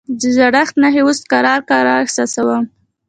د 0.19 0.21
زړښت 0.35 0.75
نښې 0.81 1.01
اوس 1.05 1.19
کرار 1.31 1.59
کرار 1.69 1.99
احساسوم. 2.03 2.63